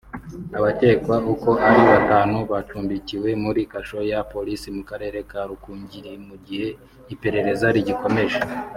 Abakekwa 0.57 1.15
uko 1.33 1.49
ari 1.67 1.81
batanu 1.91 2.37
bacumbikiwe 2.51 3.29
muri 3.43 3.61
kasho 3.71 3.99
ya 4.11 4.19
polisi 4.33 4.67
mu 4.75 4.83
karere 4.89 5.17
ka 5.29 5.41
Rukungiri 5.49 6.11
mu 6.27 6.35
gihe 6.45 6.67
iperereza 7.13 7.67
rigikomeje 7.75 8.39